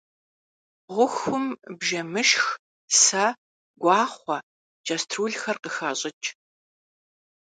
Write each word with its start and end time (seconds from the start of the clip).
Ğuxum 0.95 1.45
bjjemışşx, 1.79 2.47
se, 3.03 3.25
guaxhue, 3.81 4.37
ç'estrulxer 4.85 5.57
khıxaş'ıç'. 5.63 6.27